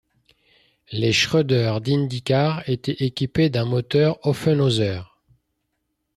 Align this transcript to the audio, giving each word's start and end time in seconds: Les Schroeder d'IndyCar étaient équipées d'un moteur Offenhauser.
Les 0.91 1.13
Schroeder 1.13 1.75
d'IndyCar 1.79 2.67
étaient 2.67 3.05
équipées 3.05 3.51
d'un 3.51 3.65
moteur 3.65 4.17
Offenhauser. 4.25 5.01